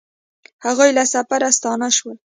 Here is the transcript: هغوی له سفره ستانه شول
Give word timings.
هغوی 0.65 0.89
له 0.97 1.03
سفره 1.13 1.47
ستانه 1.57 1.87
شول 1.97 2.17